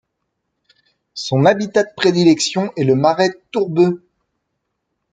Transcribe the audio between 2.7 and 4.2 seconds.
est le marais tourbeux.